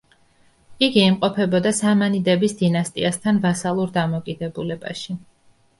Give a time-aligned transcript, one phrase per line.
[0.87, 5.23] იგი იმყოფებოდა სამანიდების დინასტიასთან ვასალურ დამოკიდებულებაში.